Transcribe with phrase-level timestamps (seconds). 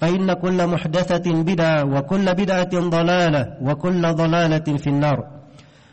[0.00, 5.18] فإن كل محدثة بدعة وكل بدعة ضلالة وكل ضلالة في النار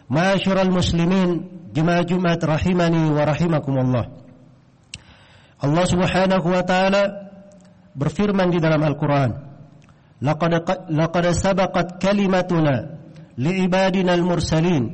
[0.10, 1.30] معاشر المسلمين
[1.74, 4.06] جماعة جمعة رحمني ورحمكم الله
[5.64, 7.32] Allah Subhanahu wa taala
[7.96, 9.32] berfirman di dalam Al-Qur'an
[10.20, 13.00] laqad laqad sabaqat kalimatuna
[13.40, 14.92] li'ibadina al-mursalin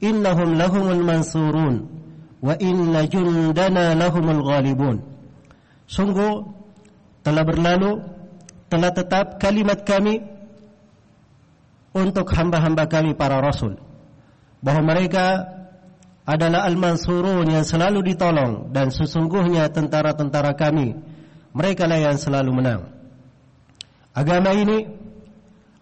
[0.00, 1.74] innahum lahumul mansurun
[2.40, 5.04] wa inna jundana lahumul ghalibun
[5.84, 6.56] sungguh
[7.20, 8.00] telah berlalu
[8.73, 10.25] telah tetap kalimat kami
[11.93, 13.77] untuk hamba-hamba kami para rasul.
[14.65, 15.45] Bahwa mereka
[16.25, 20.97] adalah al-mansurun yang selalu ditolong dan sesungguhnya tentara-tentara kami
[21.53, 22.89] mereka lah yang selalu menang.
[24.17, 24.89] Agama ini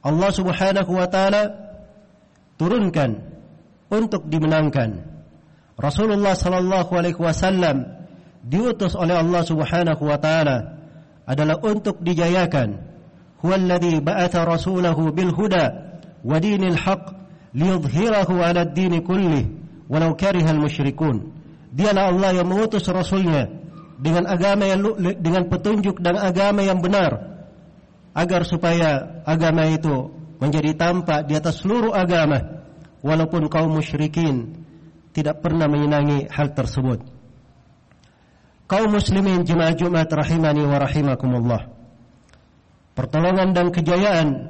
[0.03, 1.55] Allah Subhanahu wa taala
[2.59, 3.23] turunkan
[3.87, 5.07] untuk dimenangkan.
[5.79, 7.87] Rasulullah sallallahu alaihi wasallam
[8.43, 10.80] diutus oleh Allah Subhanahu wa taala
[11.31, 12.91] adalah untuk dijayakan.
[13.39, 15.65] Huwallazi ba'atha rasulahu bil huda
[16.27, 17.15] wa dinil haqq
[17.55, 19.47] liyudhhirahu 'ala ad-din kullih
[19.87, 21.31] walau karihal musyrikun.
[21.71, 23.47] Dialah Allah yang mengutus rasulnya
[23.95, 24.83] dengan agama yang
[25.23, 27.31] dengan petunjuk dan agama yang benar
[28.11, 32.65] agar supaya agama itu menjadi tampak di atas seluruh agama
[32.99, 34.67] walaupun kaum musyrikin
[35.15, 37.20] tidak pernah menyenangi hal tersebut
[38.71, 41.67] kaum muslimin jemaah Jumat rahimani wa rahimakumullah.
[42.95, 44.47] Pertolongan dan kejayaan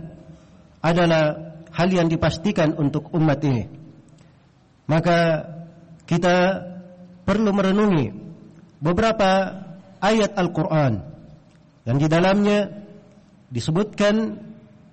[0.78, 3.66] adalah hal yang dipastikan untuk umat ini.
[4.86, 5.50] Maka
[6.06, 6.62] kita
[7.26, 8.14] perlu merenungi
[8.78, 9.58] beberapa
[9.98, 11.02] ayat Al-Quran
[11.90, 12.70] yang di dalamnya
[13.50, 14.38] disebutkan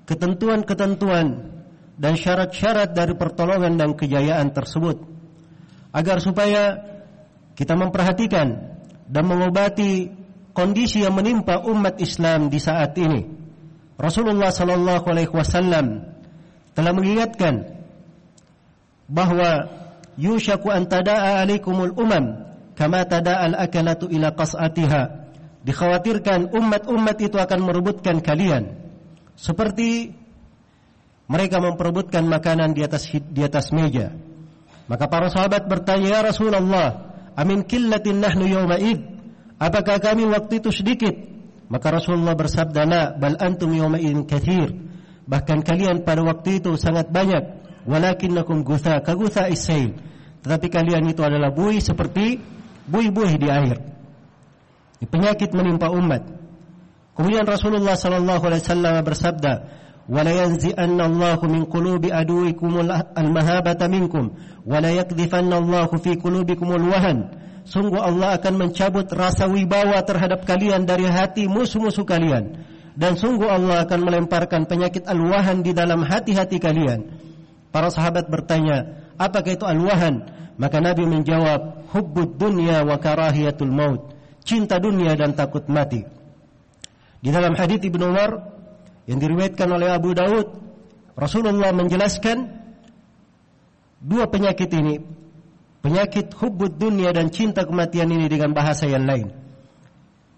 [0.08, 1.52] ketentuan-ketentuan
[2.00, 5.04] dan syarat-syarat dari pertolongan dan kejayaan tersebut
[5.92, 6.80] agar supaya
[7.58, 8.77] kita memperhatikan
[9.08, 10.12] dan mengobati
[10.52, 13.24] kondisi yang menimpa umat Islam di saat ini.
[13.98, 16.06] Rasulullah sallallahu alaihi wasallam
[16.76, 17.66] telah mengingatkan
[19.10, 19.66] bahwa
[20.14, 22.46] yushaku an tada'a alaikumul umam
[22.78, 25.26] kama tada'a al-akalatu ila qas'atiha.
[25.58, 28.78] Dikhawatirkan umat-umat itu akan merebutkan kalian
[29.34, 30.14] seperti
[31.26, 34.14] mereka memperebutkan makanan di atas di atas meja.
[34.88, 37.07] Maka para sahabat bertanya, "Ya Rasulullah,
[37.38, 38.98] amin killatin nahnu yawma id?"
[39.58, 41.14] Apakah kami waktu itu sedikit?
[41.68, 44.70] Maka Rasulullah bersabda, "La, bal antum yawma idin katsir."
[45.28, 47.44] Bahkan kalian pada waktu itu sangat banyak.
[47.84, 49.92] Walakinnakum gutha ka gutha isail.
[50.40, 52.40] Tetapi kalian itu adalah buih seperti
[52.88, 53.76] buih-buih di air.
[55.04, 56.24] Penyakit menimpa umat.
[57.12, 59.52] Kemudian Rasulullah sallallahu alaihi wasallam bersabda,
[60.07, 62.71] ولا ينزئن الله من قلوب عدوكم
[63.17, 64.23] المهابة منكم
[64.67, 67.17] ولا يقذفن الله في قلوبكم الوهن
[67.63, 72.59] sungguh Allah akan mencabut rasa wibawa terhadap kalian dari hati musuh-musuh kalian
[72.99, 77.07] dan sungguh Allah akan melemparkan penyakit alwahan di dalam hati-hati kalian
[77.71, 80.27] para sahabat bertanya apakah itu alwahan
[80.59, 84.11] maka Nabi menjawab hubbud dunya wa karahiyatul maut
[84.43, 86.03] cinta dunia dan takut mati
[87.23, 88.53] di dalam hadis Ibnu Umar
[89.08, 90.46] yang diriwayatkan oleh Abu Daud
[91.16, 92.46] Rasulullah menjelaskan
[93.98, 95.02] dua penyakit ini
[95.82, 99.32] penyakit hubbud dunia dan cinta kematian ini dengan bahasa yang lain.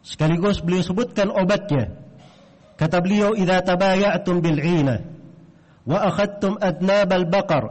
[0.01, 1.93] Sekaligus beliau sebutkan obatnya.
[2.79, 5.05] Kata beliau idza tabaya'tum bil'ina
[5.85, 7.65] wa akhadtum adnab al-baqar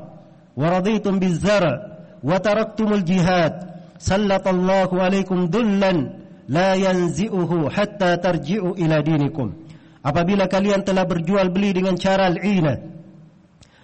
[0.53, 9.68] wa raditum biz-zara wa taraktumul jihad sallatallahu alaikum dullan la yanzi'uhu hatta tarji'u ila dinikum
[10.05, 12.79] apabila kalian telah berjual beli dengan cara al-ina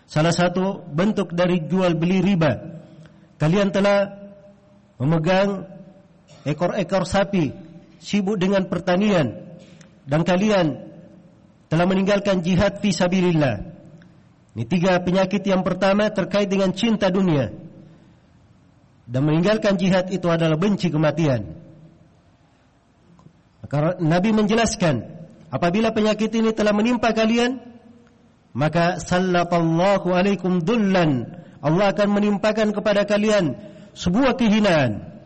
[0.06, 2.82] salah satu bentuk dari jual beli riba
[3.42, 4.12] kalian telah
[5.02, 5.68] memegang
[6.48, 7.52] ekor-ekor sapi
[8.00, 9.58] sibuk dengan pertanian
[10.06, 10.88] dan kalian
[11.68, 13.66] telah meninggalkan jihad fi sabilillah
[14.56, 17.66] ini tiga penyakit yang pertama terkait dengan cinta dunia
[19.06, 21.46] dan meninggalkan jihad itu adalah benci kematian.
[24.02, 25.15] Nabi menjelaskan,
[25.52, 27.62] apabila penyakit ini telah menimpa kalian,
[28.56, 31.44] maka sallallahu alaikum dullan.
[31.66, 33.58] Allah akan menimpakan kepada kalian
[33.98, 35.18] sebuah kehinaan.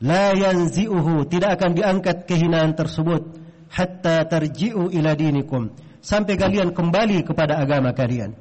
[0.00, 3.32] La yanzi'uhu, tidak akan diangkat kehinaan tersebut
[3.72, 5.72] hatta tarji'u ila dinikum
[6.04, 8.36] sampai kalian kembali kepada agama kalian.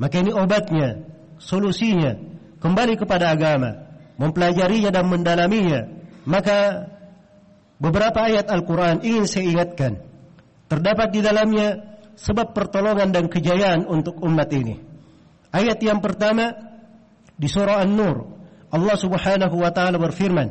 [0.00, 1.04] Maka ini obatnya,
[1.38, 2.16] solusinya,
[2.64, 3.84] kembali kepada agama
[4.16, 5.84] mempelajarinya dan mendalaminya
[6.24, 6.88] maka
[7.76, 10.00] beberapa ayat Al-Quran ingin saya ingatkan
[10.74, 11.68] terdapat di dalamnya
[12.18, 14.82] sebab pertolongan dan kejayaan untuk umat ini
[15.54, 16.50] ayat yang pertama
[17.38, 18.26] di surah An-Nur
[18.74, 20.50] Allah subhanahu wa ta'ala berfirman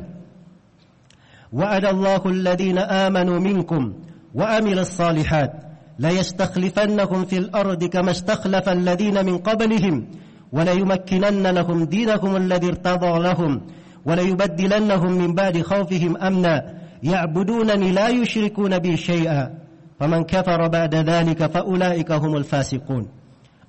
[1.51, 3.99] wa'adallahu alladhina amanu minkum
[4.31, 10.23] wa amilas salihat la yastakhlifannahum fil ardi kama istakhlafa alladhina min qablihim
[10.53, 13.61] ولا يمكنن لهم دينهم الذي ارتضى لهم
[14.05, 16.55] ولا يبدلنهم من بعد خوفهم أمنا
[17.03, 19.62] يعبدونني لا يشركون بي شيئا
[19.97, 23.09] faman kafara ba'da dhalika fa ulaika humul fasiqun.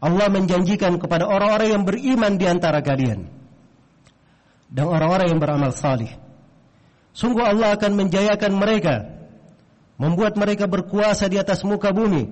[0.04, 3.24] Allah menjanjikan kepada orang-orang yang beriman di antara kalian
[4.68, 6.12] dan orang-orang yang beramal salih.
[7.14, 8.94] Sungguh Allah akan menjayakan mereka
[9.96, 12.26] membuat mereka berkuasa di atas muka bumi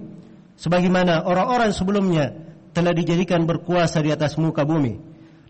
[0.59, 2.35] sebagaimana orang-orang sebelumnya
[2.75, 4.99] telah dijadikan berkuasa di atas muka bumi.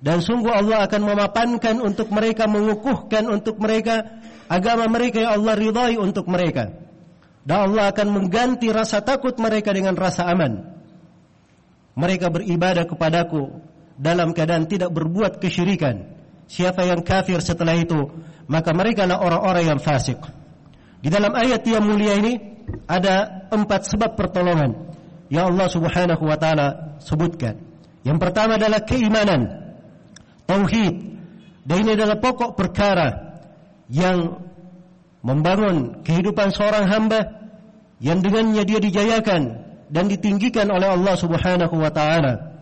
[0.02, 4.18] Dan sungguh Allah akan memapankan untuk mereka mengukuhkan untuk mereka
[4.50, 6.81] agama mereka yang Allah ridai untuk mereka
[7.42, 10.62] dan Allah akan mengganti rasa takut mereka dengan rasa aman
[11.98, 13.50] mereka beribadah kepadaku
[13.98, 16.08] dalam keadaan tidak berbuat kesyirikan
[16.46, 18.10] siapa yang kafir setelah itu
[18.46, 20.18] maka mereka adalah orang-orang yang fasik
[21.02, 22.38] di dalam ayat yang mulia ini
[22.86, 24.94] ada empat sebab pertolongan
[25.32, 27.58] yang Allah Subhanahu wa taala sebutkan.
[28.04, 29.48] Yang pertama adalah keimanan.
[30.44, 30.94] Tauhid.
[31.62, 33.38] Dan ini adalah pokok perkara
[33.88, 34.42] yang
[35.22, 37.42] membangun kehidupan seorang hamba
[38.02, 39.42] yang dengannya dia dijayakan
[39.88, 42.52] dan ditinggikan oleh Allah Subhanahu wa taala.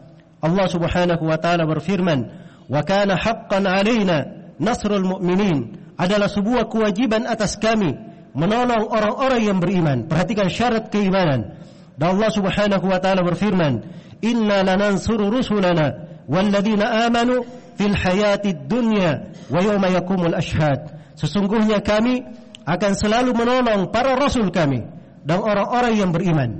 [0.45, 2.29] Allah Subhanahu wa taala berfirman,
[2.69, 7.93] "Wa kana haqqan 'alaina nasrul mu'minin." Adalah sebuah kewajiban atas kami
[8.33, 10.09] menolong orang-orang yang beriman.
[10.09, 11.61] Perhatikan syarat keimanan.
[12.01, 13.85] Dan Allah Subhanahu wa taala berfirman,
[14.25, 17.45] "Inna lanansuru rusulana walladzina amanu
[17.77, 20.89] fil hayatid dunya wa yawma yaqumul ashhad."
[21.21, 22.25] Sesungguhnya kami
[22.71, 24.87] akan selalu menolong para rasul kami
[25.27, 26.51] dan orang-orang yang beriman.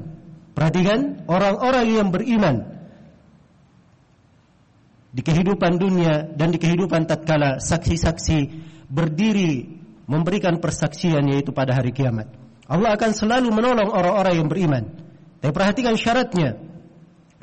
[0.51, 2.57] Perhatikan, orang-orang yang beriman
[5.15, 8.39] di kehidupan dunia dan di kehidupan tatkala saksi-saksi
[8.91, 9.79] berdiri
[10.11, 12.27] memberikan persaksian yaitu pada hari kiamat.
[12.67, 14.85] Allah akan selalu menolong orang-orang yang beriman.
[15.39, 16.59] Tapi perhatikan syaratnya.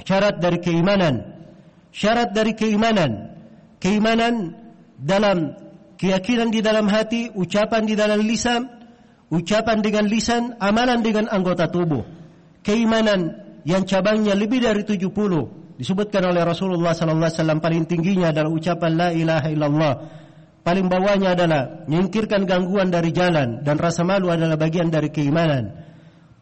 [0.03, 1.43] Syarat dari keimanan.
[1.91, 3.35] Syarat dari keimanan.
[3.79, 4.55] Keimanan
[4.99, 5.66] dalam
[5.97, 8.69] keyakinan di dalam hati, ucapan di dalam lisan,
[9.33, 12.05] ucapan dengan lisan, amalan dengan anggota tubuh.
[12.61, 13.33] Keimanan
[13.67, 15.11] yang cabangnya lebih dari 70
[15.77, 19.93] disebutkan oleh Rasulullah sallallahu alaihi wasallam paling tingginya adalah ucapan la ilaha illallah.
[20.67, 25.71] Paling bawahnya adalah menyingkirkan gangguan dari jalan dan rasa malu adalah bagian dari keimanan.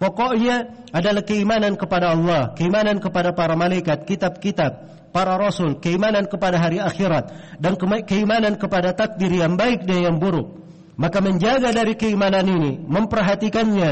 [0.01, 4.71] Pokoknya adalah keimanan kepada Allah, keimanan kepada para malaikat, kitab-kitab,
[5.15, 10.59] para rasul, keimanan kepada hari akhirat dan keimanan kepada takdir yang baik dan yang buruk.
[10.99, 13.91] Maka menjaga dari keimanan ini, memperhatikannya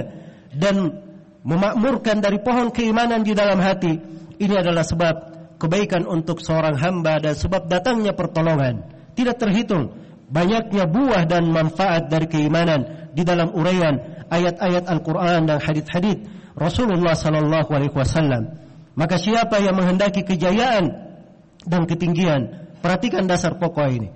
[0.52, 0.76] dan
[1.48, 3.96] memakmurkan dari pohon keimanan di dalam hati,
[4.36, 5.16] ini adalah sebab
[5.64, 8.84] kebaikan untuk seorang hamba dan sebab datangnya pertolongan.
[9.16, 9.96] Tidak terhitung
[10.28, 16.28] banyaknya buah dan manfaat dari keimanan di dalam uraian ayat-ayat Al-Quran dan hadith-hadith
[16.60, 18.60] Rasulullah sallallahu alaihi wasallam.
[18.94, 21.03] Maka siapa yang menghendaki kejayaan
[21.64, 24.10] dan ketinggian, perhatikan dasar pokok ini.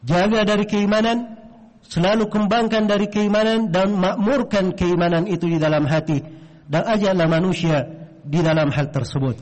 [0.00, 1.36] Jaga dari keimanan,
[1.84, 6.24] selalu kembangkan dari keimanan dan makmurkan keimanan itu di dalam hati
[6.70, 7.84] dan ajaklah manusia
[8.24, 9.36] di dalam hal tersebut.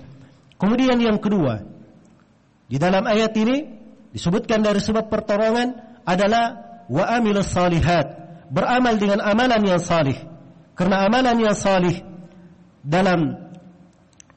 [0.58, 1.62] Kemudian yang kedua,
[2.66, 3.56] di dalam ayat ini
[4.10, 8.06] disebutkan dari sebab pertolongan adalah wa amilus salihat
[8.48, 10.16] beramal dengan amalan yang salih.
[10.72, 12.00] Karena amalan yang salih
[12.82, 13.34] dalam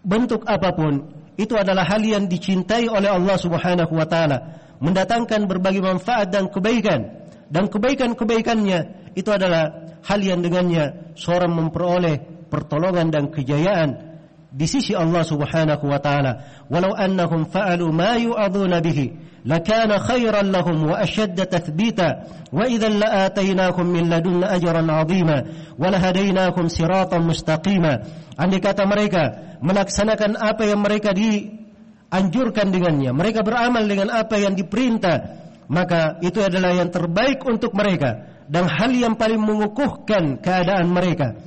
[0.02, 4.38] bentuk apapun itu adalah hal yang dicintai oleh Allah Subhanahu wa taala.
[4.82, 13.14] mendatangkan berbagai manfaat dan kebaikan dan kebaikan-kebaikannya itu adalah hal yang dengannya seorang memperoleh pertolongan
[13.14, 14.11] dan kejayaan
[14.52, 19.16] di sisi Allah Subhanahu wa taala walau annahum fa'alu ma yu'aduna bihi
[19.48, 25.38] lakana khairan lahum wa ashadda tathbita wa idhan la'atainahum min ladunna ajran 'azima
[25.80, 28.04] wa lahadainahum siratan mustaqima.
[28.36, 29.24] Andai kata mereka
[29.64, 35.42] melaksanakan apa yang mereka dianjurkan dengannya mereka beramal dengan apa yang diperintah
[35.72, 41.40] maka itu adalah yang terbaik untuk mereka dan hal yang paling mengukuhkan keadaan mereka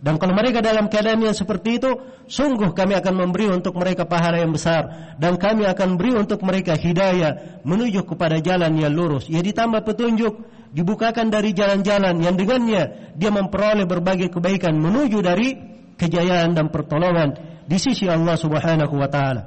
[0.00, 1.92] dan kalau mereka dalam keadaan yang seperti itu,
[2.24, 5.12] sungguh kami akan memberi untuk mereka pahala yang besar.
[5.20, 9.28] Dan kami akan beri untuk mereka hidayah menuju kepada jalan yang lurus.
[9.28, 10.40] Ya ditambah petunjuk,
[10.72, 15.52] dibukakan dari jalan-jalan yang dengannya dia memperoleh berbagai kebaikan menuju dari
[16.00, 17.36] kejayaan dan pertolongan
[17.68, 19.42] di sisi Allah subhanahu wa ta'ala.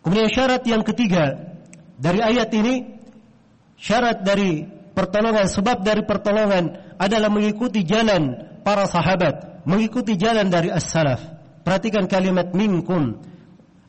[0.00, 1.60] Kemudian syarat yang ketiga
[2.00, 2.88] dari ayat ini,
[3.76, 4.64] syarat dari
[4.96, 11.22] pertolongan, sebab dari pertolongan adalah mengikuti jalan para sahabat mengikuti jalan dari as-salaf.
[11.62, 13.22] Perhatikan kalimat minkum.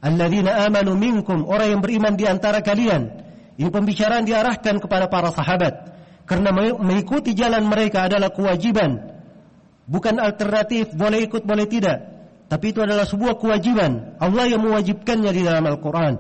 [0.04, 1.48] Alladzina amanu minkum.
[1.50, 3.10] Orang yang beriman di antara kalian.
[3.58, 5.94] Ini pembicaraan diarahkan kepada para sahabat.
[6.30, 9.14] Karena mengikuti jalan mereka adalah kewajiban.
[9.84, 11.98] Bukan alternatif boleh ikut boleh tidak.
[12.48, 14.22] Tapi itu adalah sebuah kewajiban.
[14.22, 16.14] Allah yang mewajibkannya di dalam Al-Quran.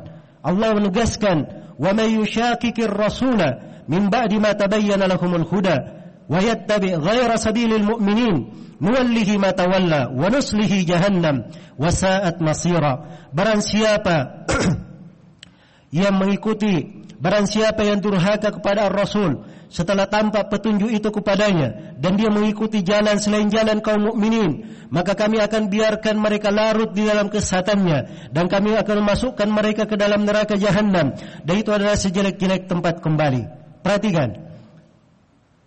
[0.43, 1.37] Allah menegaskan.
[1.77, 6.02] "Wa may yushaqiqir rasula min ba'di ma tabayyana lahumul huda."
[6.32, 8.36] ويتبع غير سبيل المؤمنين
[8.80, 11.36] نوله ما تولى ونصله جهنم
[11.80, 12.94] وساءت مصيرا
[13.32, 14.16] barang siapa
[16.00, 22.32] yang mengikuti barang siapa yang durhaka kepada Rasul setelah tampak petunjuk itu kepadanya dan dia
[22.32, 28.32] mengikuti jalan selain jalan kaum mukminin maka kami akan biarkan mereka larut di dalam kesesatannya
[28.32, 31.12] dan kami akan memasukkan mereka ke dalam neraka jahanam
[31.44, 33.44] dan itu adalah sejelek-jelek tempat kembali
[33.84, 34.48] perhatikan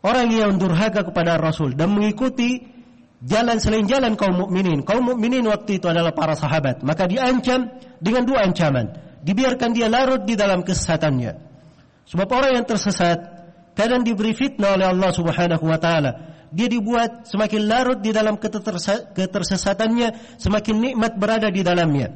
[0.07, 2.63] orang yang durhaka kepada Rasul dan mengikuti
[3.19, 4.87] jalan selain jalan kaum mukminin.
[4.87, 6.87] Kaum mukminin waktu itu adalah para sahabat.
[6.87, 9.03] Maka diancam dengan dua ancaman.
[9.27, 11.35] Dibiarkan dia larut di dalam kesesatannya.
[12.07, 13.19] Sebab orang yang tersesat
[13.75, 16.39] kadang diberi fitnah oleh Allah Subhanahu wa taala.
[16.55, 22.15] Dia dibuat semakin larut di dalam ketersesatannya, semakin nikmat berada di dalamnya.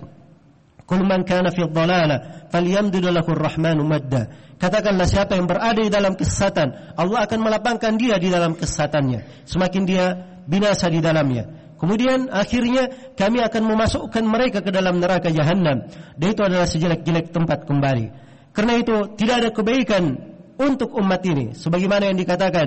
[0.91, 4.27] Kul man kana fi dhalala falyamdud lahu ar-rahmanu madda.
[4.59, 9.47] Katakanlah siapa yang berada di dalam kesesatan, Allah akan melapangkan dia di dalam kesesatannya.
[9.47, 10.19] Semakin dia
[10.51, 11.47] binasa di dalamnya.
[11.79, 15.87] Kemudian akhirnya kami akan memasukkan mereka ke dalam neraka jahanam.
[16.19, 18.07] Dan itu adalah sejelek-jelek tempat kembali.
[18.51, 20.19] Karena itu tidak ada kebaikan
[20.59, 21.55] untuk umat ini.
[21.55, 22.67] Sebagaimana yang dikatakan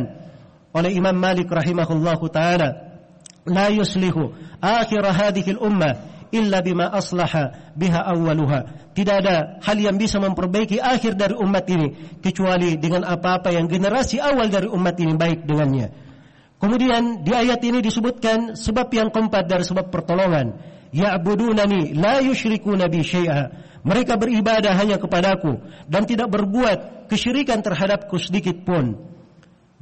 [0.71, 3.03] oleh Imam Malik rahimahullahu taala,
[3.43, 4.31] la yuslihu
[4.63, 8.91] akhir hadhihi al-ummah illa bima aslaha biha awwaluha.
[8.93, 14.17] Tidak ada hal yang bisa memperbaiki akhir dari umat ini kecuali dengan apa-apa yang generasi
[14.17, 15.87] awal dari umat ini baik dengannya.
[16.61, 20.55] Kemudian di ayat ini disebutkan sebab yang keempat dari sebab pertolongan.
[20.93, 23.49] Ya'budunani la yusyrikuna bi syai'a.
[23.83, 25.59] Mereka beribadah hanya kepadaku
[25.89, 28.95] dan tidak berbuat kesyirikan terhadapku sedikit pun.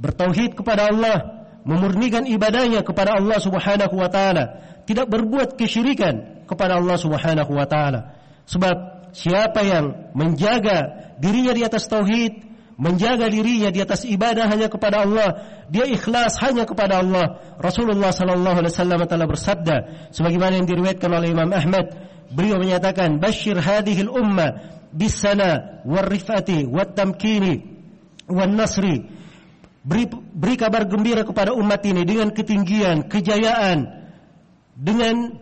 [0.02, 4.46] Bertauhid kepada Allah memurnikan ibadahnya kepada Allah Subhanahu wa taala.
[4.88, 8.20] Tidak berbuat kesyirikan kepada Allah Subhanahu wa taala.
[8.44, 15.08] Sebab siapa yang menjaga dirinya di atas tauhid, menjaga dirinya di atas ibadah hanya kepada
[15.08, 15.30] Allah,
[15.72, 17.56] dia ikhlas hanya kepada Allah.
[17.56, 19.76] Rasulullah sallallahu alaihi wasallam telah bersabda
[20.12, 21.94] sebagaimana yang diriwayatkan oleh Imam Ahmad,
[22.34, 24.60] beliau menyatakan, "Basyir hadhihi al-umma
[24.92, 27.64] bis-sana war-rifati wat-tamkini
[28.28, 29.24] wan-nasri."
[29.82, 33.90] Beri, beri kabar gembira kepada umat ini dengan ketinggian, kejayaan,
[34.78, 35.42] dengan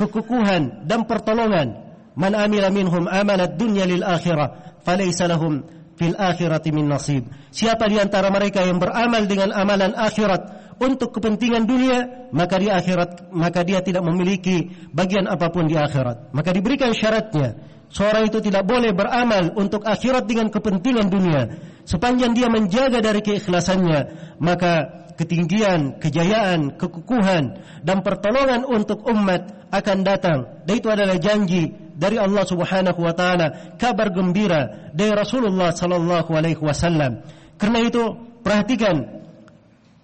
[0.00, 1.92] kekukuhan dan pertolongan.
[2.16, 5.60] Man amila minhum amala dunya lil akhirah falaysa lahum
[6.00, 7.28] fil akhirati min nasib.
[7.52, 13.28] Siapa di antara mereka yang beramal dengan amalan akhirat untuk kepentingan dunia maka di akhirat
[13.36, 16.32] maka dia tidak memiliki bagian apapun di akhirat.
[16.32, 17.68] Maka diberikan syaratnya.
[17.90, 21.42] Seorang itu tidak boleh beramal untuk akhirat dengan kepentingan dunia
[21.90, 24.00] sepanjang dia menjaga dari keikhlasannya
[24.38, 30.64] maka ketinggian, kejayaan, kekukuhan dan pertolongan untuk umat akan datang.
[30.64, 36.56] Dan itu adalah janji dari Allah Subhanahu wa taala, kabar gembira dari Rasulullah sallallahu alaihi
[36.64, 37.20] wasallam.
[37.60, 39.20] Karena itu, perhatikan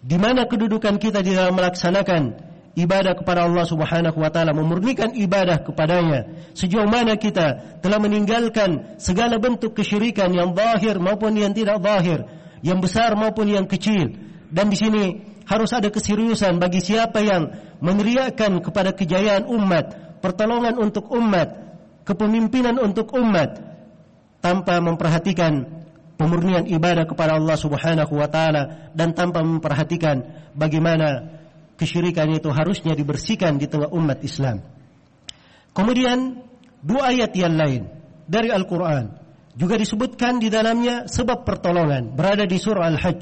[0.04, 2.45] di mana kedudukan kita di dalam melaksanakan
[2.76, 6.52] ibadah kepada Allah Subhanahu wa taala, memurnikan ibadah kepadanya.
[6.52, 12.28] Sejauh mana kita telah meninggalkan segala bentuk kesyirikan yang zahir maupun yang tidak zahir,
[12.60, 15.04] yang besar maupun yang kecil dan di sini
[15.46, 17.50] harus ada keseriusan bagi siapa yang
[17.82, 21.48] meneriakkan kepada kejayaan umat, pertolongan untuk umat,
[22.06, 23.64] kepemimpinan untuk umat.
[24.36, 25.66] tanpa memperhatikan
[26.14, 30.22] pemurnian ibadah kepada Allah Subhanahu wa taala dan tanpa memperhatikan
[30.54, 31.35] bagaimana
[31.79, 34.61] kesyirikan itu harusnya dibersihkan di tengah umat Islam.
[35.73, 36.37] Kemudian
[36.83, 37.89] dua ayat yang lain
[38.29, 39.17] dari Al-Qur'an
[39.57, 43.21] juga disebutkan di dalamnya sebab pertolongan berada di surah Al-Hajj.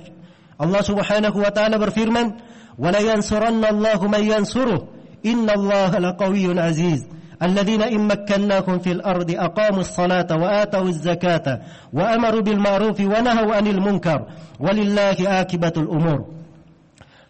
[0.60, 2.28] Allah Subhanahu wa taala berfirman,
[2.76, 4.80] "Wa la yansuranna Allahu man yansuruh,
[5.24, 7.08] innallaha laqawiyyun aziz."
[7.40, 11.62] الذين إن مكناكم في الأرض أقاموا الصلاة وآتوا الزكاة
[11.94, 14.20] وأمروا بالمعروف ونهوا عن المنكر
[14.60, 16.33] ولله آكبة الأمور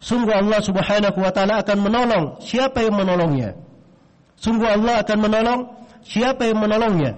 [0.04, 3.56] Sungguh Allah subhanahu wa ta'ala akan menolong siapa yang menolongnya.
[4.36, 5.60] Sungguh Allah akan menolong
[6.04, 7.16] siapa yang menolongnya.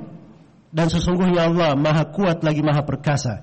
[0.71, 3.43] Dan sesungguhnya Allah maha kuat lagi maha perkasa.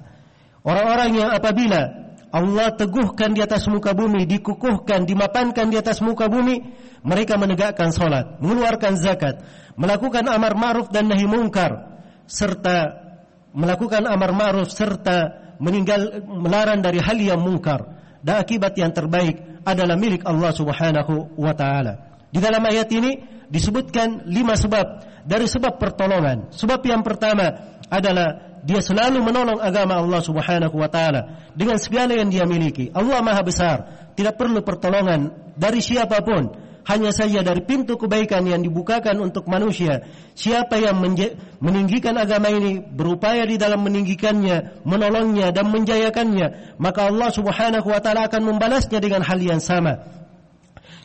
[0.63, 1.91] Orang-orang yang apabila
[2.31, 6.63] Allah teguhkan di atas muka bumi, dikukuhkan, dimapankan di atas muka bumi,
[7.03, 9.43] mereka menegakkan solat, mengeluarkan zakat,
[9.75, 11.99] melakukan amar ma'ruf dan nahi mungkar,
[12.31, 13.03] serta
[13.53, 18.02] melakukan amar ma'ruf serta meninggal melarang dari hal yang mungkar.
[18.23, 22.23] Dan akibat yang terbaik adalah milik Allah Subhanahu wa taala.
[22.31, 23.19] Di dalam ayat ini
[23.51, 26.49] disebutkan lima sebab dari sebab pertolongan.
[26.55, 32.31] Sebab yang pertama adalah dia selalu menolong agama Allah Subhanahu wa taala dengan segala yang
[32.31, 32.87] dia miliki.
[32.95, 33.77] Allah Maha Besar,
[34.15, 40.03] tidak perlu pertolongan dari siapapun hanya saja dari pintu kebaikan yang dibukakan untuk manusia.
[40.35, 40.99] Siapa yang
[41.63, 48.27] meninggikan agama ini, berupaya di dalam meninggikannya, menolongnya dan menjayakannya, maka Allah Subhanahu wa taala
[48.27, 50.03] akan membalasnya dengan hal yang sama.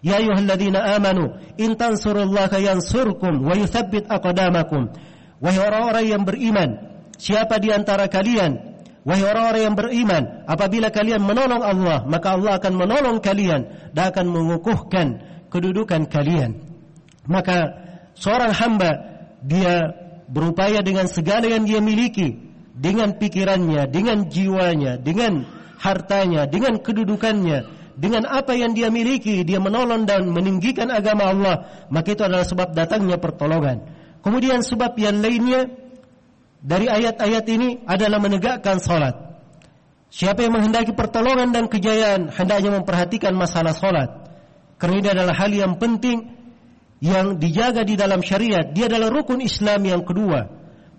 [0.03, 4.91] Ya ayyuhalladzina amanu in tansurullaha yansurkum wa yuthabbit aqdamakum.
[5.39, 6.69] Wahai orang-orang yang beriman,
[7.19, 8.69] siapa di antara kalian
[9.09, 14.27] Wahai orang-orang yang beriman, apabila kalian menolong Allah, maka Allah akan menolong kalian dan akan
[14.29, 15.07] mengukuhkan
[15.49, 16.61] kedudukan kalian.
[17.29, 17.77] Maka
[18.17, 18.91] seorang hamba
[19.45, 19.93] dia
[20.29, 22.37] berupaya dengan segala yang dia miliki,
[22.77, 25.45] dengan pikirannya, dengan jiwanya, dengan
[25.81, 27.59] hartanya, dengan kedudukannya,
[27.99, 31.57] dengan apa yang dia miliki, dia menolong dan meninggikan agama Allah,
[31.91, 33.83] maka itu adalah sebab datangnya pertolongan.
[34.23, 35.67] Kemudian sebab yang lainnya
[36.63, 39.15] dari ayat-ayat ini adalah menegakkan salat.
[40.09, 44.28] Siapa yang menghendaki pertolongan dan kejayaan hendaknya memperhatikan masalah salat.
[44.79, 46.19] Kerana ini adalah hal yang penting
[47.03, 48.71] yang dijaga di dalam syariat.
[48.71, 50.47] Dia adalah rukun Islam yang kedua.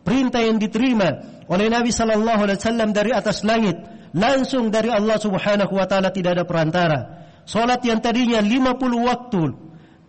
[0.03, 3.75] Perintah yang diterima oleh Nabi sallallahu alaihi wasallam dari atas langit
[4.15, 6.99] langsung dari Allah Subhanahu wa taala tidak ada perantara.
[7.43, 8.77] Salat yang tadinya 50
[9.09, 9.43] waktu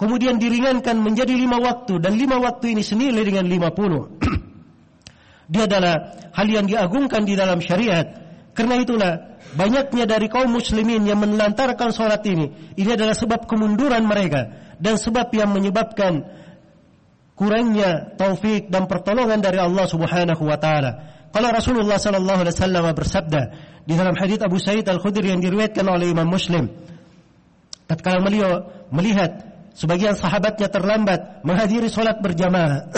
[0.00, 4.30] kemudian diringankan menjadi 5 waktu dan 5 waktu ini senilai dengan 50.
[5.52, 5.94] Dia adalah
[6.32, 8.06] hal yang diagungkan di dalam syariat.
[8.50, 9.12] Karena itulah
[9.54, 12.74] banyaknya dari kaum muslimin yang menelantarkan solat ini.
[12.74, 16.26] Ini adalah sebab kemunduran mereka dan sebab yang menyebabkan
[17.38, 20.90] kurangnya taufik dan pertolongan dari Allah Subhanahu wa taala.
[21.30, 23.42] Kalau Rasulullah sallallahu alaihi wasallam bersabda
[23.86, 26.68] di dalam hadis Abu Sa'id Al-Khudri yang diriwayatkan oleh Imam Muslim
[27.90, 29.42] tatkala beliau melihat
[29.74, 32.90] sebagian sahabatnya terlambat menghadiri solat berjamaah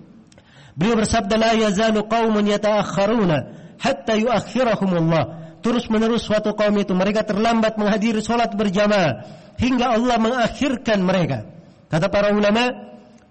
[0.76, 5.24] beliau bersabda la yazalu qaumun yata'akhkharuna hatta yuakhirahumullah
[5.66, 9.26] terus menerus suatu kaum itu mereka terlambat menghadiri solat berjamaah
[9.58, 11.48] hingga Allah mengakhirkan mereka.
[11.90, 12.70] Kata para ulama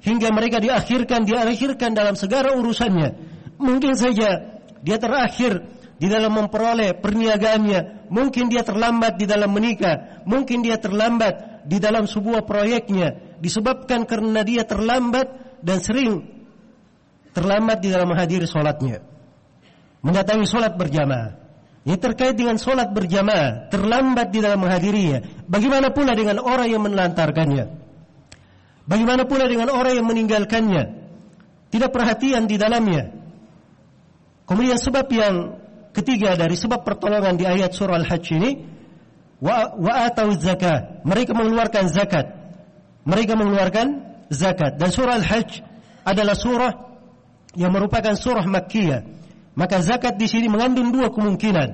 [0.03, 3.15] hingga mereka diakhirkan diakhirkan dalam segala urusannya.
[3.55, 5.63] Mungkin saja dia terakhir
[5.95, 8.11] di dalam memperoleh perniagaannya.
[8.11, 10.27] Mungkin dia terlambat di dalam menikah.
[10.27, 13.39] Mungkin dia terlambat di dalam sebuah proyeknya.
[13.39, 16.19] Disebabkan karena dia terlambat dan sering
[17.31, 19.14] terlambat di dalam menghadiri solatnya
[20.05, 21.41] mendatangi solat berjamaah.
[21.85, 25.45] Ini terkait dengan solat berjamaah, terlambat di dalam menghadirinya.
[25.49, 27.65] Bagaimana pula dengan orang yang menelantarkannya?
[28.85, 30.83] Bagaimana pula dengan orang yang meninggalkannya?
[31.73, 33.09] Tidak perhatian di dalamnya.
[34.45, 35.35] Kemudian sebab yang
[35.89, 38.51] ketiga dari sebab pertolongan di ayat surah Al-Hajj ini,
[39.41, 41.01] wa atau zakat.
[41.01, 42.29] Mereka mengeluarkan zakat.
[43.05, 43.87] Mereka mengeluarkan
[44.29, 44.77] zakat.
[44.77, 45.65] Dan surah Al-Hajj
[46.05, 46.73] adalah surah
[47.57, 49.24] yang merupakan surah Makkiyah.
[49.55, 51.69] Maka zakat di sini mengandung dua kemungkinan.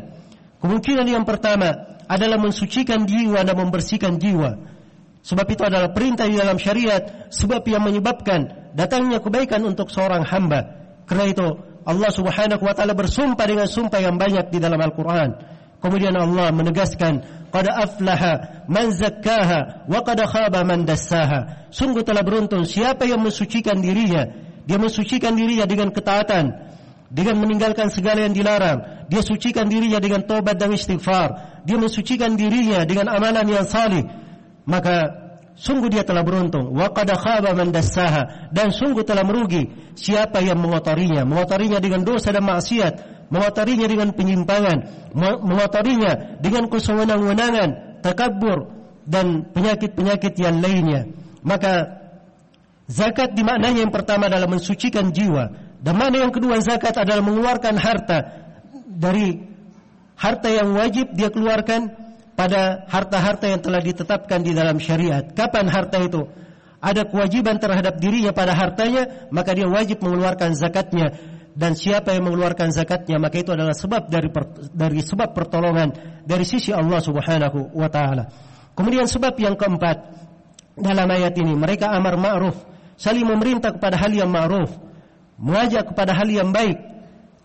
[0.62, 4.62] Kemungkinan yang pertama adalah mensucikan jiwa dan membersihkan jiwa.
[5.22, 10.78] Sebab itu adalah perintah di dalam syariat sebab yang menyebabkan datangnya kebaikan untuk seorang hamba.
[11.06, 11.48] Kerana itu
[11.82, 15.34] Allah Subhanahu wa taala bersumpah dengan sumpah yang banyak di dalam Al-Qur'an.
[15.82, 22.70] Kemudian Allah menegaskan, "Qad aflaha man zakkaha wa qad khaba man dassaha." Sungguh telah beruntung
[22.70, 24.30] siapa yang mensucikan dirinya.
[24.70, 26.71] Dia mensucikan dirinya dengan ketaatan,
[27.12, 29.06] dengan meninggalkan segala yang dilarang.
[29.12, 31.62] Dia sucikan dirinya dengan tobat dan istighfar.
[31.68, 34.08] Dia mensucikan dirinya dengan amalan yang salih.
[34.64, 35.12] Maka
[35.60, 36.72] sungguh dia telah beruntung.
[36.72, 38.48] Wa qad khaba man dassaha.
[38.56, 39.68] Dan sungguh telah merugi
[40.00, 41.28] siapa yang mengotorinya.
[41.28, 43.28] Mengotorinya dengan dosa dan maksiat.
[43.28, 45.12] Mengotorinya dengan penyimpangan.
[45.44, 48.72] Mengotorinya dengan kesewenang-wenangan takabbur
[49.04, 51.12] dan penyakit-penyakit yang lainnya.
[51.44, 52.00] Maka
[52.88, 58.20] zakat dimaknanya yang pertama adalah mensucikan jiwa dan yang kedua zakat adalah mengeluarkan harta
[58.86, 59.42] dari
[60.14, 61.90] harta yang wajib dia keluarkan
[62.38, 65.26] pada harta-harta yang telah ditetapkan di dalam syariat.
[65.34, 66.22] Kapan harta itu
[66.82, 71.18] ada kewajiban terhadap dirinya pada hartanya, maka dia wajib mengeluarkan zakatnya.
[71.52, 74.32] Dan siapa yang mengeluarkan zakatnya, maka itu adalah sebab dari
[74.72, 75.92] dari sebab pertolongan
[76.24, 78.32] dari sisi Allah Subhanahu wa taala.
[78.72, 79.98] Kemudian sebab yang keempat
[80.80, 82.56] dalam ayat ini, mereka amar ma'ruf,
[82.96, 84.91] saling memerintah kepada hal yang ma'ruf,
[85.42, 86.78] mengajak kepada hal yang baik,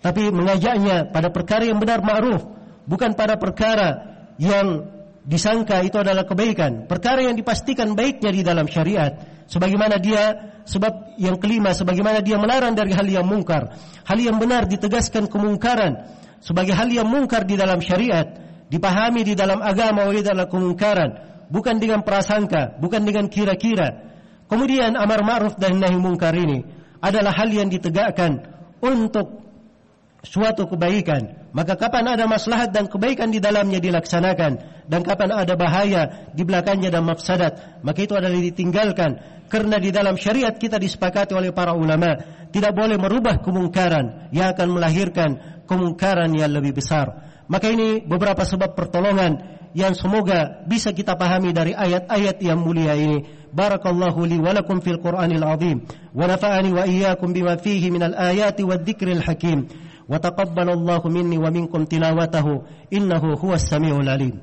[0.05, 2.45] tapi mengajaknya pada perkara yang benar ma'ruf,
[2.85, 3.89] bukan pada perkara
[4.37, 4.85] yang
[5.25, 9.17] disangka itu adalah kebaikan, perkara yang dipastikan baiknya di dalam syariat.
[9.47, 13.73] Sebagaimana dia sebab yang kelima sebagaimana dia melarang dari hal yang mungkar.
[14.05, 18.27] Hal yang benar ditegaskan kemungkaran sebagai hal yang mungkar di dalam syariat,
[18.69, 21.11] dipahami di dalam agama oleh dalam kemungkaran,
[21.49, 24.05] bukan dengan prasangka, bukan dengan kira-kira.
[24.47, 26.76] Kemudian amar ma'ruf dan nahi mungkar ini
[27.07, 28.43] adalah hal yang ditegakkan
[28.83, 29.47] untuk
[30.27, 31.47] suatu kebaikan.
[31.55, 34.53] Maka kapan ada maslahat dan kebaikan di dalamnya dilaksanakan
[34.91, 40.15] dan kapan ada bahaya di belakangnya dan mafsadat maka itu adalah ditinggalkan kerana di dalam
[40.19, 42.19] syariat kita disepakati oleh para ulama
[42.53, 45.31] tidak boleh merubah kemungkaran yang akan melahirkan
[45.65, 47.25] kemungkaran yang lebih besar.
[47.47, 53.24] Maka ini beberapa sebab pertolongan yang semoga bisa kita pahami dari ayat-ayat yang mulia ini
[53.56, 55.84] barakallahu li wa lakum fil qur'anil azim
[56.16, 59.68] wa nafa'ani wa iyyakum bima fihi minal ayati wad dhikril hakim
[60.12, 62.48] وتقبل الله مني ومنكم تلاوته
[62.94, 64.36] إنه هو السميع العليم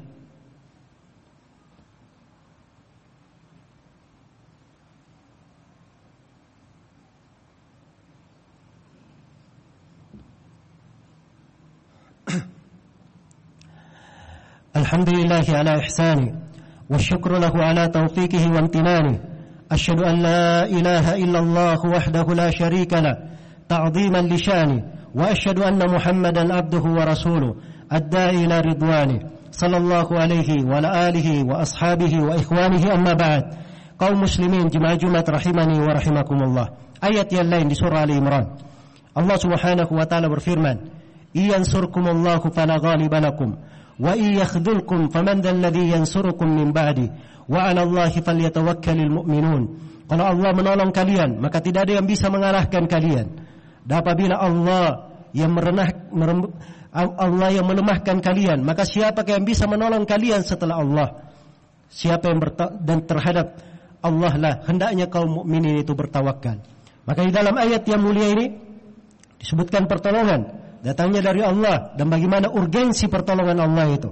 [14.93, 16.27] الحمد لله على إحسانه
[16.89, 19.19] والشكر له على توفيقه وامتنانه.
[19.71, 23.15] أشهد أن لا إله إلا الله وحده لا شريك له
[23.69, 24.83] تعظيما لشانه.
[25.15, 27.55] وأشهد أن محمدا عبده ورسوله
[27.93, 29.19] الداعي إلى رضوانه.
[29.51, 33.43] صلى الله عليه وعلى آله وأصحابه وإخوانه أما بعد.
[33.99, 36.67] قوم مسلمين جماعة جمعة رحمني ورحمكم الله.
[37.01, 38.45] ayat yang lain di surah Ali Imran
[39.17, 40.77] Allah Subhanahu taala berfirman
[41.33, 43.17] iyansurkum Allahu fala ghaliba
[43.99, 47.07] iyakhdhulkum faman dhal ladhi yansurukum min ba'di
[47.49, 49.63] wa 'ala Allahi falyatawakkalul mu'minun
[50.09, 53.27] kalau Allah menolong kalian maka tidak ada yang bisa mengalahkan kalian
[53.83, 55.89] dan apabila Allah yang merenah
[56.93, 61.25] Allah yang melemahkan kalian, maka siapa yang bisa menolong kalian setelah Allah?
[61.89, 62.39] Siapa yang
[62.85, 63.57] dan terhadap
[64.05, 66.61] Allah lah hendaknya kaum mukminin itu bertawakal.
[67.09, 68.45] Maka di dalam ayat yang mulia ini
[69.41, 74.11] disebutkan pertolongan datangnya dari Allah dan bagaimana urgensi pertolongan Allah itu.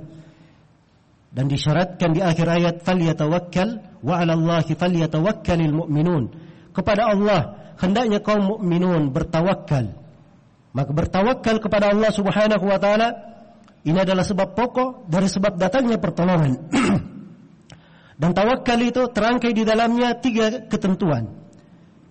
[1.31, 6.23] Dan disyaratkan di akhir ayat falyatawakkal wa 'ala Allahi falyatawakkalul mu'minun.
[6.71, 9.91] Kepada Allah hendaknya kaum mukminun bertawakal.
[10.71, 13.09] Maka bertawakal kepada Allah Subhanahu wa taala
[13.83, 16.55] ini adalah sebab pokok dari sebab datangnya pertolongan.
[18.21, 21.41] Dan tawakal itu terangkai di dalamnya tiga ketentuan.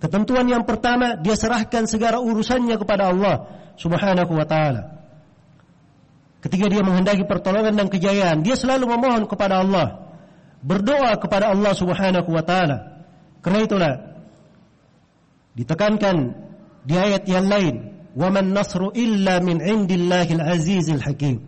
[0.01, 5.01] Ketentuan yang pertama, dia serahkan segala urusannya kepada Allah Subhanahu wa taala.
[6.45, 10.13] Ketika dia menghendaki pertolongan dan kejayaan, dia selalu memohon kepada Allah,
[10.61, 12.77] berdoa kepada Allah Subhanahu wa taala.
[13.41, 13.93] Karena itulah
[15.57, 16.15] ditekankan
[16.85, 17.75] di ayat yang lain
[18.15, 21.47] wa man nasru illa min indillahil azizil hakim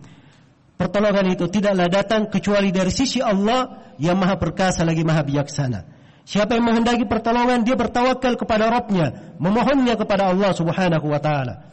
[0.75, 5.79] pertolongan itu tidaklah datang kecuali dari sisi Allah yang maha perkasa lagi maha bijaksana
[6.23, 11.72] siapa yang menghendaki pertolongan dia bertawakal kepada Rabbnya memohonnya kepada Allah subhanahu wa ta'ala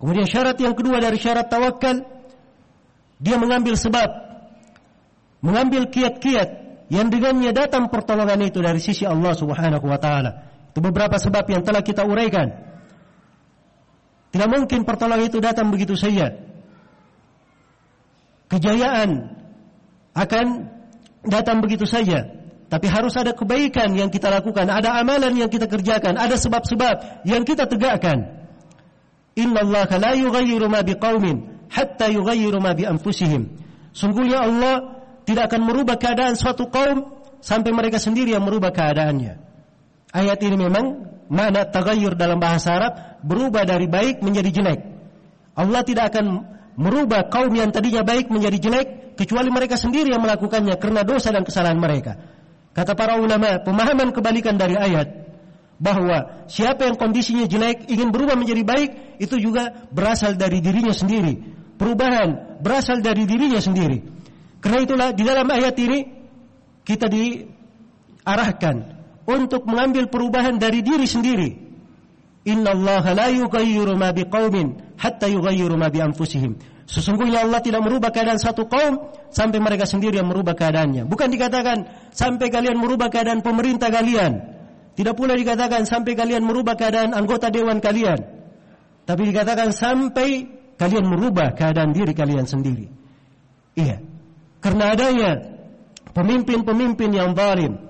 [0.00, 2.02] kemudian syarat yang kedua dari syarat tawakal
[3.20, 4.08] dia mengambil sebab
[5.44, 6.48] mengambil kiat-kiat
[6.90, 11.66] yang dengannya datang pertolongan itu dari sisi Allah subhanahu wa ta'ala itu beberapa sebab yang
[11.66, 12.54] telah kita uraikan.
[14.30, 16.30] Tidak mungkin pertolongan itu datang begitu saja.
[18.46, 19.34] Kejayaan
[20.14, 20.46] akan
[21.26, 22.38] datang begitu saja.
[22.70, 27.42] Tapi harus ada kebaikan yang kita lakukan, ada amalan yang kita kerjakan, ada sebab-sebab yang
[27.42, 28.39] kita tegakkan.
[29.40, 33.48] Inna Allah la yughayyiru ma biqaumin hatta yughayyiru ma bi anfusihim.
[33.96, 37.08] Sungguhnya Allah tidak akan merubah keadaan suatu kaum
[37.40, 39.40] sampai mereka sendiri yang merubah keadaannya.
[40.12, 40.86] Ayat ini memang
[41.30, 44.80] mana tagayyur dalam bahasa Arab berubah dari baik menjadi jelek.
[45.54, 46.26] Allah tidak akan
[46.76, 51.44] merubah kaum yang tadinya baik menjadi jelek kecuali mereka sendiri yang melakukannya karena dosa dan
[51.44, 52.16] kesalahan mereka.
[52.70, 55.19] Kata para ulama, pemahaman kebalikan dari ayat
[55.80, 61.40] bahawa siapa yang kondisinya jelek ingin berubah menjadi baik itu juga berasal dari dirinya sendiri.
[61.80, 64.04] Perubahan berasal dari dirinya sendiri.
[64.60, 65.98] Karena itulah di dalam ayat ini
[66.84, 68.76] kita diarahkan
[69.24, 71.50] untuk mengambil perubahan dari diri sendiri.
[72.44, 76.60] Inna Allah la yughayyiru ma biqaumin hatta yughayyiru ma bi anfusihim.
[76.84, 81.08] Sesungguhnya Allah tidak merubah keadaan satu kaum sampai mereka sendiri yang merubah keadaannya.
[81.08, 84.59] Bukan dikatakan sampai kalian merubah keadaan pemerintah kalian.
[84.94, 88.20] Tidak pula dikatakan sampai kalian merubah keadaan anggota dewan kalian.
[89.06, 92.86] Tapi dikatakan sampai kalian merubah keadaan diri kalian sendiri.
[93.74, 94.02] Iya.
[94.60, 95.30] Karena adanya
[96.12, 97.80] pemimpin-pemimpin yang zalim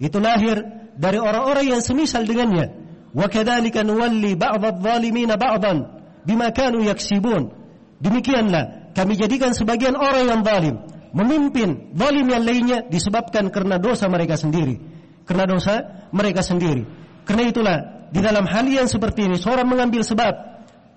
[0.00, 0.62] itu lahir
[0.96, 2.72] dari orang-orang yang semisal dengannya.
[3.14, 5.78] Wa kadzalika nuwalli ba'd adh-dhalimin ba'dan
[6.26, 7.54] bima kanu yaksibun.
[8.02, 10.76] Demikianlah kami jadikan sebagian orang yang zalim
[11.14, 14.82] memimpin zalim yang lainnya disebabkan karena dosa mereka sendiri.
[15.24, 16.84] Karena dosa mereka sendiri.
[17.24, 17.76] Karena itulah
[18.12, 20.32] di dalam hal yang seperti ini seorang mengambil sebab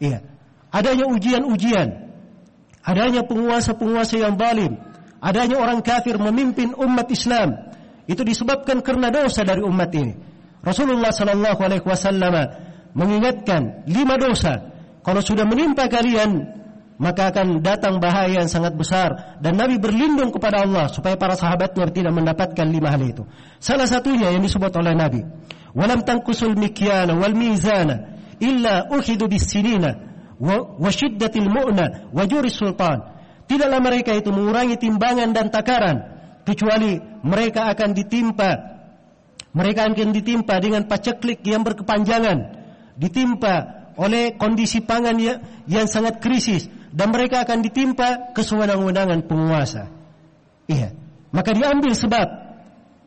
[0.03, 0.21] iya,
[0.69, 1.87] adanya ujian-ujian,
[2.83, 4.77] adanya penguasa-penguasa yang zalim,
[5.23, 7.73] adanya orang kafir memimpin umat Islam
[8.07, 10.13] itu disebabkan karena dosa dari umat ini.
[10.63, 12.35] Rasulullah sallallahu alaihi wasallam
[12.91, 16.56] mengingatkan lima dosa kalau sudah menimpa kalian
[16.97, 21.93] maka akan datang bahaya yang sangat besar dan Nabi berlindung kepada Allah supaya para sahabatnya
[21.93, 23.23] tidak mendapatkan lima hal itu.
[23.61, 25.21] Salah satunya yang disebut oleh Nabi,
[25.77, 29.93] "Walam tanqusul mikyana wal mizana illa ukhidu bis-sinina
[30.41, 33.13] wa shiddatil mu'na wa juri sultan."
[33.47, 35.97] Tidaklah mereka itu mengurangi timbangan dan takaran
[36.43, 38.77] kecuali mereka akan ditimpa
[39.57, 42.37] mereka akan ditimpa dengan paceklik yang berkepanjangan,
[42.93, 43.55] ditimpa
[43.97, 45.17] oleh kondisi pangan
[45.65, 49.93] yang sangat krisis dan mereka akan ditimpa kesewenang-wenangan penguasa.
[50.65, 50.97] Iya.
[51.29, 52.27] Maka diambil sebab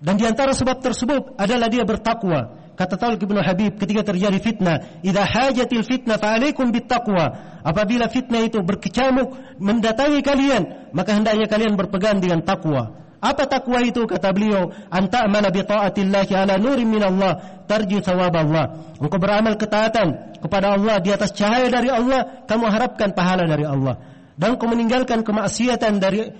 [0.01, 2.57] dan di antara sebab tersebut adalah dia bertakwa.
[2.73, 8.41] Kata Talib bin Habib ketika terjadi fitnah, "Idza hajatil fitnah fa alaikum bittaqwa." Apabila fitnah
[8.41, 12.97] itu berkecamuk mendatangi kalian, maka hendaknya kalian berpegang dengan takwa.
[13.21, 14.73] Apa takwa itu kata beliau?
[14.89, 18.97] Anta amala bi taatillahi ala nurin min Allah tarju thawab Allah.
[18.97, 24.01] Engkau beramal ketaatan kepada Allah di atas cahaya dari Allah, kamu harapkan pahala dari Allah.
[24.41, 26.33] Dan kau meninggalkan kemaksiatan dari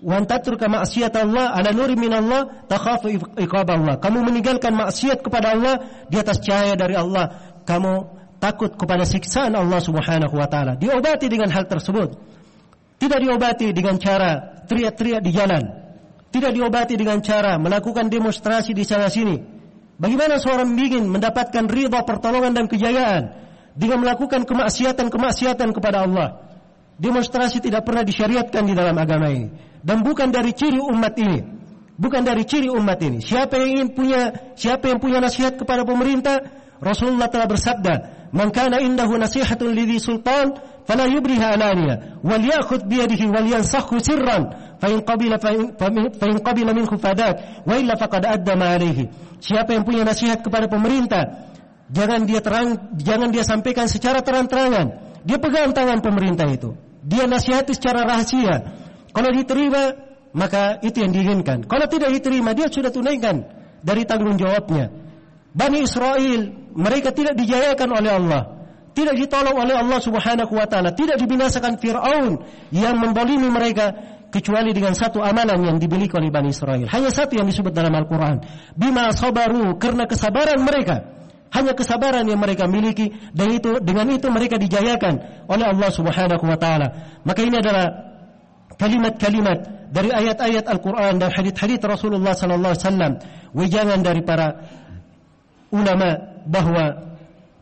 [0.00, 3.98] wan tatruka maksiat Allah ala nurin min Allah takhafu iqab Allah.
[3.98, 7.92] Kamu meninggalkan maksiat kepada Allah di atas cahaya dari Allah, kamu
[8.38, 10.78] takut kepada siksaan Allah Subhanahu wa taala.
[10.78, 12.16] Diobati dengan hal tersebut.
[13.00, 15.62] Tidak diobati dengan cara teriak-teriak di jalan,
[16.30, 19.38] tidak diobati dengan cara melakukan demonstrasi di sana sini.
[20.00, 23.36] Bagaimana seorang ingin mendapatkan ridha pertolongan dan kejayaan
[23.76, 26.28] dengan melakukan kemaksiatan-kemaksiatan kepada Allah?
[26.96, 29.48] Demonstrasi tidak pernah disyariatkan di dalam agama ini
[29.80, 31.40] dan bukan dari ciri umat ini.
[32.00, 33.20] Bukan dari ciri umat ini.
[33.20, 34.20] Siapa yang ingin punya
[34.56, 36.40] siapa yang punya nasihat kepada pemerintah,
[36.80, 42.99] Rasulullah telah bersabda, "Man kana indahu nasihatun lidhi sultan, fala yubriha alaniya, wal ya'khudh bi
[42.99, 45.31] yadihi wal yansakhu sirran." فإن قبل
[46.19, 47.35] فإن قبل منه فداك
[47.67, 48.99] وإلا فقد أدى ما عليه
[49.39, 51.53] siapa yang punya nasihat kepada pemerintah
[51.91, 56.73] jangan dia terang jangan dia sampaikan secara terang-terangan dia pegang tangan pemerintah itu
[57.05, 58.73] dia nasihati secara rahasia
[59.13, 59.95] kalau diterima
[60.33, 63.45] maka itu yang diinginkan kalau tidak diterima dia sudah tunaikan
[63.85, 64.89] dari tanggung jawabnya
[65.50, 66.40] Bani Israel
[66.74, 68.42] mereka tidak dijayakan oleh Allah
[68.90, 72.42] tidak ditolong oleh Allah Subhanahu wa taala tidak dibinasakan Firaun
[72.74, 73.94] yang membolimi mereka
[74.30, 76.86] kecuali dengan satu amalan yang dimiliki oleh Bani Israel.
[76.86, 78.40] Hanya satu yang disebut dalam Al-Quran.
[78.78, 81.18] Bima sabaru, karena kesabaran mereka.
[81.50, 86.54] Hanya kesabaran yang mereka miliki dan itu dengan itu mereka dijayakan oleh Allah Subhanahu wa
[86.54, 87.18] taala.
[87.26, 87.90] Maka ini adalah
[88.78, 93.12] kalimat-kalimat dari ayat-ayat Al-Quran dan hadis-hadis Rasulullah sallallahu alaihi wasallam
[93.50, 94.62] wejangan dari para
[95.70, 97.10] ulama bahwa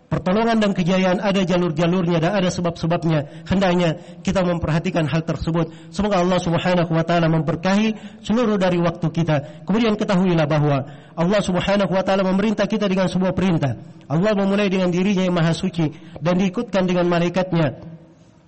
[0.08, 3.44] pertolongan dan kejayaan ada jalur-jalurnya dan ada sebab-sebabnya.
[3.44, 5.68] Hendaknya kita memperhatikan hal tersebut.
[5.92, 9.68] Semoga Allah Subhanahu wa taala memberkahi seluruh dari waktu kita.
[9.68, 13.76] Kemudian ketahuilah bahwa Allah Subhanahu wa taala memerintah kita dengan sebuah perintah.
[14.08, 15.92] Allah memulai dengan dirinya yang maha suci
[16.24, 17.97] dan diikutkan dengan malaikatnya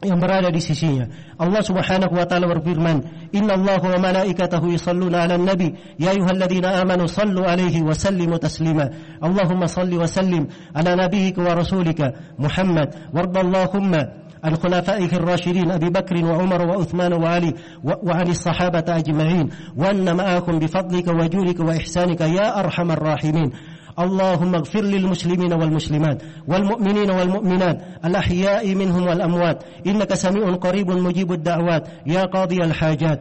[0.00, 1.04] yang berada di sisinya.
[1.36, 7.04] Allah Subhanahu wa taala berfirman, "Inna Allah wa malaikatahu yusalluna 'alan nabi, ya ayyuhalladzina amanu
[7.04, 8.88] sallu 'alaihi wa sallimu taslima."
[9.20, 16.24] Allahumma salli wa sallim 'ala nabiyyika wa rasulika Muhammad, wardallahumma عن خلفائه الراشدين أبي بكر
[16.24, 23.52] وعمر وعثمان وعلي وعن الصحابة أجمعين وأن معكم بفضلك وجودك وإحسانك يا أرحم الراحمين
[23.98, 32.22] اللهم اغفر للمسلمين والمسلمات والمؤمنين والمؤمنات الأحياء منهم والأموات إنك سميع قريب مجيب الدعوات يا
[32.24, 33.20] قاضي الحاجات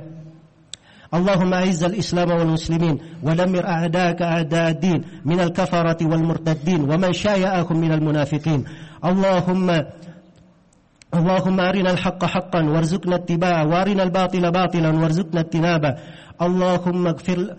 [1.13, 8.63] اللهم أعز الإسلام والمسلمين ودمر أعداءك أعداء الدين من الكفرة والمرتدين ومن شايعهم من المنافقين
[9.05, 9.69] اللهم
[11.13, 15.95] اللهم أرنا الحق حقا وارزقنا اتباعه وأرنا الباطل باطلا وارزقنا اجتنابه
[16.41, 17.55] اللهم اغفر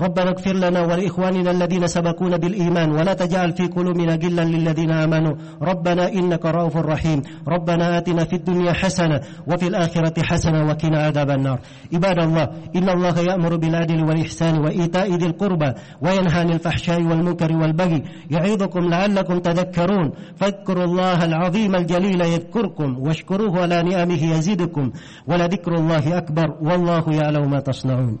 [0.00, 5.34] ربنا اغفر لنا ولإخواننا الذين سبقونا بالإيمان ولا تجعل في قلوبنا غلا للذين آمنوا.
[5.62, 7.22] ربنا إنك رؤوف رحيم.
[7.48, 11.60] ربنا آتنا في الدنيا حسنة وفي الآخرة حسنة وقنا عذاب النار.
[11.94, 18.02] عباد الله إن الله يأمر بالعدل والإحسان وإيتاء ذي القربى وينهى عن الفحشاء والمنكر والبغي
[18.30, 20.12] يعظكم لعلكم تذكرون.
[20.36, 24.92] فاذكروا الله العظيم الجليل يذكركم واشكروه على نعمه يزيدكم
[25.26, 28.18] ولذكر الله أكبر والله يعلم ما تصنعون.